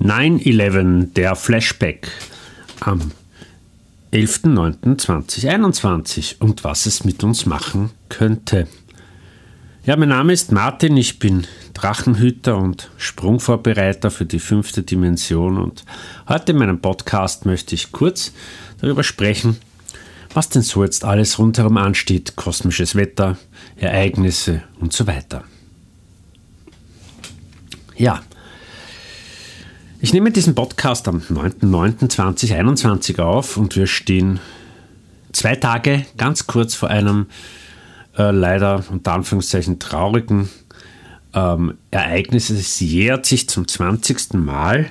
9-11, 0.00 1.12
der 1.14 1.36
Flashback 1.36 2.10
am 2.80 3.12
11.09.2021 4.12 6.40
und 6.40 6.64
was 6.64 6.86
es 6.86 7.04
mit 7.04 7.22
uns 7.24 7.46
machen 7.46 7.90
könnte. 8.08 8.66
Ja, 9.84 9.96
mein 9.96 10.08
Name 10.08 10.32
ist 10.32 10.52
Martin, 10.52 10.96
ich 10.96 11.18
bin 11.18 11.46
Drachenhüter 11.74 12.56
und 12.56 12.90
Sprungvorbereiter 12.96 14.10
für 14.10 14.24
die 14.24 14.40
fünfte 14.40 14.82
Dimension 14.82 15.58
und 15.58 15.84
heute 16.28 16.52
in 16.52 16.58
meinem 16.58 16.80
Podcast 16.80 17.46
möchte 17.46 17.74
ich 17.74 17.92
kurz 17.92 18.32
darüber 18.80 19.04
sprechen, 19.04 19.58
was 20.34 20.48
denn 20.48 20.62
so 20.62 20.82
jetzt 20.82 21.04
alles 21.04 21.38
rundherum 21.38 21.76
ansteht, 21.76 22.36
kosmisches 22.36 22.94
Wetter, 22.94 23.36
Ereignisse 23.76 24.62
und 24.80 24.92
so 24.92 25.06
weiter. 25.06 25.44
Ja, 27.96 28.22
ich 30.00 30.12
nehme 30.12 30.30
diesen 30.30 30.54
Podcast 30.54 31.08
am 31.08 31.20
9.9.2021 31.20 33.20
auf 33.20 33.56
und 33.56 33.76
wir 33.76 33.86
stehen 33.86 34.40
zwei 35.32 35.56
Tage 35.56 36.04
ganz 36.16 36.46
kurz 36.46 36.74
vor 36.74 36.90
einem 36.90 37.26
äh, 38.16 38.30
leider 38.30 38.84
unter 38.90 39.12
Anführungszeichen 39.12 39.78
traurigen 39.78 40.50
ähm, 41.34 41.74
Ereignis. 41.90 42.50
Es 42.50 42.80
jährt 42.80 43.26
sich 43.26 43.48
zum 43.48 43.68
20. 43.68 44.34
Mal 44.34 44.90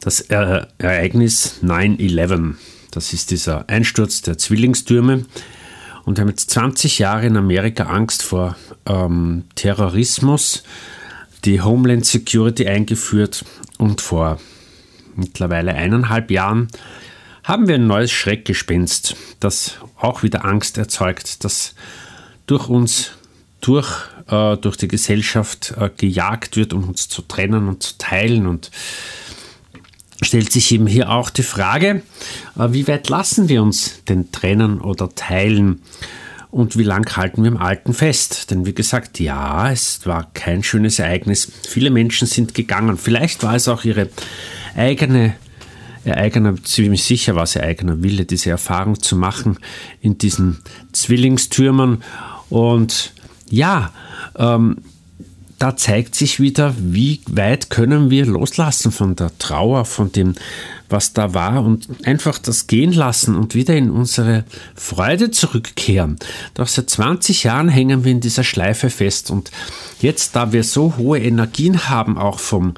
das 0.00 0.20
äh, 0.22 0.62
Ereignis 0.78 1.60
9-11. 1.62 2.54
Das 2.90 3.12
ist 3.12 3.30
dieser 3.30 3.68
Einsturz 3.68 4.22
der 4.22 4.38
Zwillingstürme. 4.38 5.26
Und 6.04 6.16
wir 6.16 6.22
haben 6.22 6.30
jetzt 6.30 6.50
20 6.50 6.98
Jahre 6.98 7.26
in 7.26 7.36
Amerika 7.36 7.84
Angst 7.84 8.22
vor 8.22 8.56
ähm, 8.86 9.44
Terrorismus, 9.54 10.64
die 11.44 11.60
Homeland 11.60 12.06
Security 12.06 12.66
eingeführt 12.66 13.44
und 13.78 14.00
vor 14.00 14.38
mittlerweile 15.16 15.74
eineinhalb 15.74 16.30
Jahren 16.30 16.68
haben 17.44 17.68
wir 17.68 17.76
ein 17.76 17.86
neues 17.86 18.12
Schreckgespenst, 18.12 19.16
das 19.40 19.76
auch 19.98 20.22
wieder 20.22 20.44
Angst 20.44 20.78
erzeugt, 20.78 21.44
das 21.44 21.74
durch 22.46 22.68
uns, 22.68 23.12
durch, 23.60 23.88
äh, 24.28 24.56
durch 24.56 24.76
die 24.76 24.88
Gesellschaft 24.88 25.74
äh, 25.78 25.90
gejagt 25.96 26.56
wird, 26.56 26.72
um 26.72 26.88
uns 26.88 27.08
zu 27.08 27.22
trennen 27.22 27.68
und 27.68 27.82
zu 27.82 27.98
teilen. 27.98 28.46
Und 28.46 28.70
stellt 30.22 30.52
sich 30.52 30.70
eben 30.72 30.86
hier 30.86 31.10
auch 31.10 31.30
die 31.30 31.42
Frage, 31.42 32.02
äh, 32.58 32.68
wie 32.70 32.86
weit 32.88 33.08
lassen 33.08 33.48
wir 33.48 33.62
uns 33.62 34.04
denn 34.04 34.32
trennen 34.32 34.80
oder 34.80 35.08
teilen? 35.14 35.82
Und 36.50 36.76
wie 36.76 36.82
lang 36.82 37.16
halten 37.16 37.42
wir 37.42 37.50
im 37.50 37.56
Alten 37.56 37.94
fest? 37.94 38.50
Denn 38.50 38.66
wie 38.66 38.74
gesagt, 38.74 39.20
ja, 39.20 39.70
es 39.70 40.04
war 40.06 40.30
kein 40.34 40.62
schönes 40.62 40.98
Ereignis. 40.98 41.50
Viele 41.68 41.90
Menschen 41.90 42.26
sind 42.26 42.54
gegangen. 42.54 42.96
Vielleicht 42.96 43.42
war 43.42 43.54
es 43.54 43.68
auch 43.68 43.84
ihre 43.84 44.08
eigene, 44.76 45.34
ihr 46.04 46.16
eigener, 46.16 46.56
ziemlich 46.64 47.04
sicher 47.04 47.36
war 47.36 47.44
es 47.44 47.54
ihr 47.54 47.62
eigener 47.62 48.02
Wille, 48.02 48.24
diese 48.24 48.50
Erfahrung 48.50 49.00
zu 49.00 49.16
machen 49.16 49.58
in 50.00 50.18
diesen 50.18 50.58
Zwillingstürmern. 50.92 52.02
Und 52.48 53.12
ja, 53.48 53.92
ähm, 54.36 54.78
da 55.60 55.76
zeigt 55.76 56.14
sich 56.14 56.40
wieder, 56.40 56.74
wie 56.78 57.20
weit 57.28 57.70
können 57.70 58.10
wir 58.10 58.26
loslassen 58.26 58.90
von 58.90 59.14
der 59.14 59.36
Trauer, 59.38 59.84
von 59.84 60.10
dem, 60.10 60.34
was 60.90 61.12
da 61.12 61.34
war 61.34 61.64
und 61.64 61.88
einfach 62.04 62.38
das 62.38 62.66
gehen 62.66 62.92
lassen 62.92 63.36
und 63.36 63.54
wieder 63.54 63.76
in 63.76 63.90
unsere 63.90 64.44
Freude 64.74 65.30
zurückkehren. 65.30 66.16
Doch 66.54 66.68
seit 66.68 66.90
20 66.90 67.44
Jahren 67.44 67.68
hängen 67.68 68.04
wir 68.04 68.12
in 68.12 68.20
dieser 68.20 68.44
Schleife 68.44 68.90
fest 68.90 69.30
und 69.30 69.50
jetzt, 70.00 70.36
da 70.36 70.52
wir 70.52 70.64
so 70.64 70.96
hohe 70.96 71.20
Energien 71.20 71.88
haben, 71.88 72.18
auch 72.18 72.38
vom, 72.38 72.74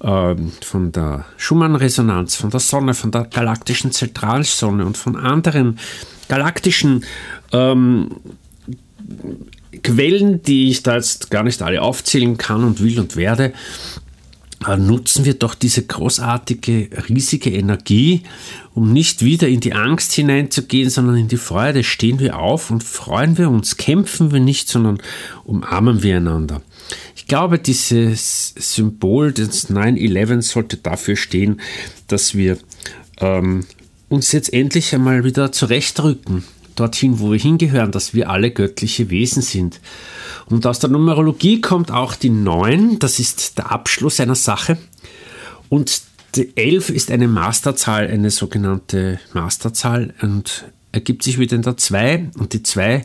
äh, 0.00 0.34
von 0.62 0.92
der 0.92 1.24
Schumann-Resonanz, 1.36 2.36
von 2.36 2.50
der 2.50 2.60
Sonne, 2.60 2.94
von 2.94 3.10
der 3.10 3.24
galaktischen 3.24 3.92
Zentralsonne 3.92 4.84
und 4.84 4.96
von 4.96 5.16
anderen 5.16 5.78
galaktischen 6.28 7.04
ähm, 7.52 8.16
Quellen, 9.82 10.42
die 10.42 10.70
ich 10.70 10.82
da 10.82 10.96
jetzt 10.96 11.30
gar 11.30 11.42
nicht 11.42 11.62
alle 11.62 11.82
aufzählen 11.82 12.36
kann 12.36 12.64
und 12.64 12.82
will 12.82 12.98
und 12.98 13.16
werde, 13.16 13.52
nutzen 14.74 15.24
wir 15.24 15.34
doch 15.34 15.54
diese 15.54 15.82
großartige, 15.82 16.88
riesige 17.08 17.50
Energie, 17.50 18.22
um 18.74 18.92
nicht 18.92 19.24
wieder 19.24 19.46
in 19.46 19.60
die 19.60 19.74
Angst 19.74 20.12
hineinzugehen, 20.12 20.90
sondern 20.90 21.16
in 21.16 21.28
die 21.28 21.36
Freude. 21.36 21.84
Stehen 21.84 22.18
wir 22.18 22.38
auf 22.38 22.70
und 22.70 22.82
freuen 22.82 23.38
wir 23.38 23.48
uns, 23.48 23.76
kämpfen 23.76 24.32
wir 24.32 24.40
nicht, 24.40 24.68
sondern 24.68 24.98
umarmen 25.44 26.02
wir 26.02 26.16
einander. 26.16 26.62
Ich 27.14 27.26
glaube, 27.26 27.58
dieses 27.58 28.54
Symbol 28.56 29.32
des 29.32 29.70
9-11 29.70 30.42
sollte 30.42 30.76
dafür 30.78 31.16
stehen, 31.16 31.60
dass 32.08 32.34
wir 32.34 32.58
ähm, 33.18 33.64
uns 34.08 34.32
jetzt 34.32 34.52
endlich 34.52 34.94
einmal 34.94 35.24
wieder 35.24 35.52
zurechtrücken, 35.52 36.44
dorthin, 36.76 37.18
wo 37.18 37.32
wir 37.32 37.38
hingehören, 37.38 37.90
dass 37.90 38.14
wir 38.14 38.30
alle 38.30 38.50
göttliche 38.50 39.10
Wesen 39.10 39.42
sind. 39.42 39.80
Und 40.46 40.66
aus 40.66 40.78
der 40.78 40.90
Numerologie 40.90 41.60
kommt 41.60 41.90
auch 41.90 42.14
die 42.14 42.30
9, 42.30 42.98
das 42.98 43.18
ist 43.18 43.58
der 43.58 43.72
Abschluss 43.72 44.20
einer 44.20 44.34
Sache. 44.34 44.78
Und 45.68 46.02
die 46.36 46.56
11 46.56 46.90
ist 46.90 47.10
eine 47.10 47.28
Masterzahl, 47.28 48.06
eine 48.06 48.30
sogenannte 48.30 49.18
Masterzahl 49.32 50.14
und 50.20 50.66
ergibt 50.92 51.22
sich 51.22 51.38
wieder 51.38 51.56
in 51.56 51.62
der 51.62 51.76
2. 51.76 52.30
Und 52.38 52.52
die 52.52 52.62
2 52.62 53.04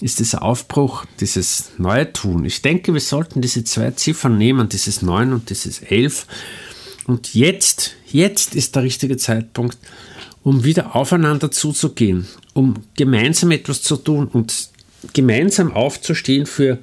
ist 0.00 0.18
dieser 0.18 0.42
Aufbruch, 0.42 1.04
dieses 1.20 1.70
neue 1.78 2.12
Tun. 2.12 2.44
Ich 2.44 2.62
denke, 2.62 2.92
wir 2.92 3.00
sollten 3.00 3.40
diese 3.40 3.64
zwei 3.64 3.90
Ziffern 3.92 4.38
nehmen, 4.38 4.68
dieses 4.68 5.02
9 5.02 5.32
und 5.32 5.50
dieses 5.50 5.80
11. 5.80 6.26
Und 7.06 7.34
jetzt, 7.34 7.94
jetzt 8.06 8.54
ist 8.54 8.76
der 8.76 8.82
richtige 8.82 9.16
Zeitpunkt, 9.16 9.78
um 10.42 10.64
wieder 10.64 10.96
aufeinander 10.96 11.50
zuzugehen, 11.50 12.26
um 12.54 12.74
gemeinsam 12.96 13.50
etwas 13.50 13.82
zu 13.82 13.96
tun 13.96 14.28
und 14.28 14.70
gemeinsam 15.12 15.72
aufzustehen 15.72 16.46
für 16.46 16.78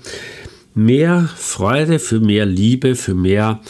mehr 0.74 1.30
Freude, 1.36 2.00
für 2.00 2.20
mehr 2.20 2.46
Liebe, 2.46 2.96
für 2.96 3.16
mehr 3.16 3.62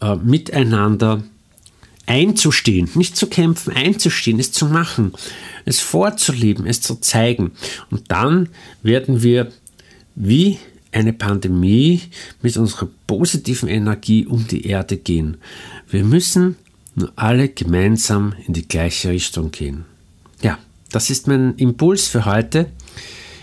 äh, 0.00 0.16
Miteinander 0.16 1.22
einzustehen, 2.06 2.90
nicht 2.94 3.16
zu 3.16 3.28
kämpfen, 3.28 3.72
einzustehen, 3.72 4.38
es 4.38 4.52
zu 4.52 4.66
machen, 4.66 5.12
es 5.64 5.80
vorzuleben, 5.80 6.66
es 6.66 6.80
zu 6.80 6.96
zeigen. 6.96 7.52
Und 7.90 8.10
dann 8.10 8.48
werden 8.82 9.22
wir 9.22 9.52
wie 10.14 10.58
eine 10.90 11.12
Pandemie 11.12 12.02
mit 12.42 12.56
unserer 12.56 12.88
positiven 13.06 13.68
Energie 13.68 14.26
um 14.26 14.46
die 14.46 14.66
Erde 14.66 14.98
gehen. 14.98 15.38
Wir 15.88 16.04
müssen 16.04 16.56
nur 16.94 17.12
alle 17.16 17.48
gemeinsam 17.48 18.34
in 18.46 18.52
die 18.52 18.66
gleiche 18.66 19.10
Richtung 19.10 19.50
gehen. 19.50 19.84
Ja, 20.42 20.58
das 20.90 21.10
ist 21.10 21.26
mein 21.26 21.56
Impuls 21.56 22.08
für 22.08 22.24
heute. 22.24 22.70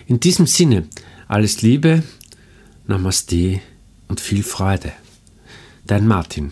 In 0.08 0.20
diesem 0.20 0.48
Sinne, 0.48 0.88
alles 1.28 1.62
Liebe, 1.62 2.04
Namaste 2.88 3.62
und 4.08 4.20
viel 4.20 4.44
Freude. 4.44 4.92
Dein 5.86 6.08
Martin. 6.08 6.52